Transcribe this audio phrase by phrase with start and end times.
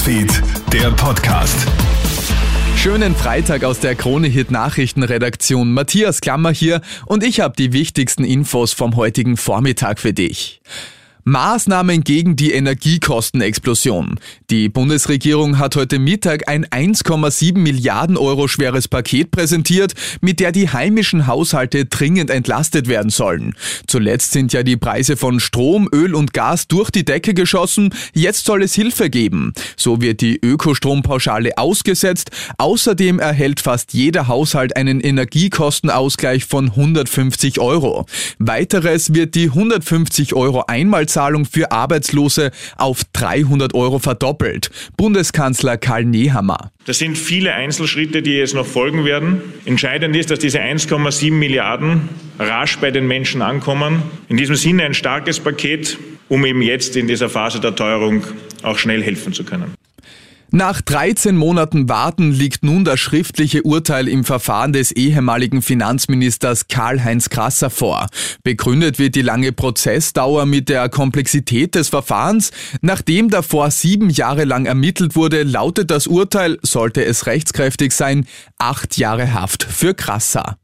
[0.00, 1.66] Newsfeed, der Podcast.
[2.74, 5.74] Schönen Freitag aus der Krone-Hit Nachrichtenredaktion.
[5.74, 10.62] Matthias Klammer hier und ich habe die wichtigsten Infos vom heutigen Vormittag für dich.
[11.24, 14.18] Maßnahmen gegen die Energiekostenexplosion.
[14.50, 20.68] Die Bundesregierung hat heute Mittag ein 1,7 Milliarden Euro schweres Paket präsentiert, mit der die
[20.68, 23.54] heimischen Haushalte dringend entlastet werden sollen.
[23.86, 27.94] Zuletzt sind ja die Preise von Strom, Öl und Gas durch die Decke geschossen.
[28.14, 29.52] Jetzt soll es Hilfe geben.
[29.76, 32.30] So wird die Ökostrompauschale ausgesetzt.
[32.58, 38.06] Außerdem erhält fast jeder Haushalt einen Energiekostenausgleich von 150 Euro.
[38.38, 44.70] Weiteres wird die 150 Euro einmal Einmalzahlung für Arbeitslose auf 300 Euro verdoppelt.
[44.96, 46.70] Bundeskanzler Karl Nehammer.
[46.86, 49.42] Das sind viele Einzelschritte, die jetzt noch folgen werden.
[49.64, 54.02] Entscheidend ist, dass diese 1,7 Milliarden rasch bei den Menschen ankommen.
[54.28, 58.24] In diesem Sinne ein starkes Paket, um eben jetzt in dieser Phase der Teuerung
[58.62, 59.74] auch schnell helfen zu können.
[60.52, 67.30] Nach 13 Monaten Warten liegt nun das schriftliche Urteil im Verfahren des ehemaligen Finanzministers Karl-Heinz
[67.30, 68.08] Krasser vor.
[68.42, 72.50] Begründet wird die lange Prozessdauer mit der Komplexität des Verfahrens.
[72.80, 78.26] Nachdem davor sieben Jahre lang ermittelt wurde, lautet das Urteil, sollte es rechtskräftig sein,
[78.58, 80.59] acht Jahre Haft für Krasser.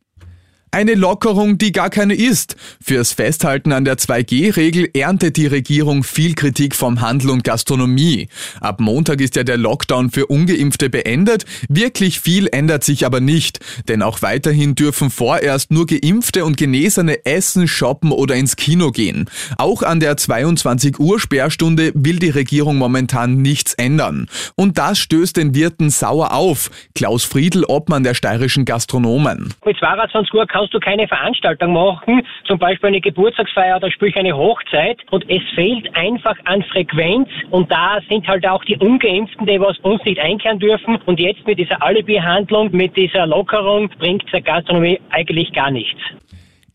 [0.77, 2.55] Eine Lockerung, die gar keine ist.
[2.85, 8.29] Fürs Festhalten an der 2G-Regel erntet die Regierung viel Kritik vom Handel und Gastronomie.
[8.61, 11.47] Ab Montag ist ja der Lockdown für ungeimpfte beendet.
[11.71, 13.61] Wirklich viel ändert sich aber nicht.
[13.89, 19.31] Denn auch weiterhin dürfen vorerst nur geimpfte und Genesene essen, shoppen oder ins Kino gehen.
[19.57, 24.29] Auch an der 22 Uhr Sperrstunde will die Regierung momentan nichts ändern.
[24.57, 26.71] Und das stößt den Wirten sauer auf.
[26.95, 29.55] Klaus Friedl, Obmann der steirischen Gastronomen.
[29.65, 34.37] Mit 22 Uhr kannst du keine Veranstaltung machen, zum Beispiel eine Geburtstagsfeier oder sprich eine
[34.37, 39.61] Hochzeit und es fehlt einfach an Frequenz und da sind halt auch die Ungeimpften, die
[39.61, 44.41] was uns nicht einkehren dürfen und jetzt mit dieser Alibi-Handlung, mit dieser Lockerung bringt der
[44.41, 46.01] Gastronomie eigentlich gar nichts.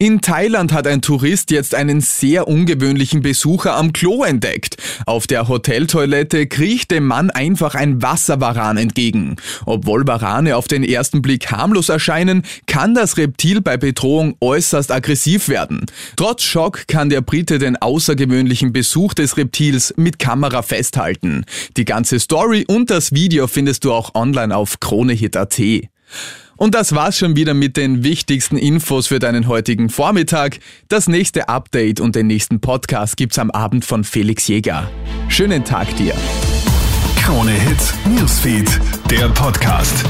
[0.02, 4.78] In Thailand hat ein Tourist jetzt einen sehr ungewöhnlichen Besucher am Klo entdeckt.
[5.06, 9.36] Auf der Hoteltoilette kriecht dem Mann einfach ein Wasservaran entgegen.
[9.68, 15.50] Obwohl Varane auf den ersten Blick harmlos erscheinen, kann das Reptil bei Bedrohung äußerst aggressiv
[15.50, 15.86] werden.
[16.16, 21.46] Trotz Schock kann der Brite den außergewöhnlichen Besuch des Reptils mit Kamera festhalten.
[21.78, 25.62] Die ganze Story und das Video findest du auch online auf kronehit.at.
[26.62, 30.60] Und das war's schon wieder mit den wichtigsten Infos für deinen heutigen Vormittag.
[30.90, 34.88] Das nächste Update und den nächsten Podcast gibt's am Abend von Felix Jäger.
[35.28, 36.14] Schönen Tag dir.
[37.18, 38.80] Krone Hits, Newsfeed,
[39.10, 40.06] der Podcast.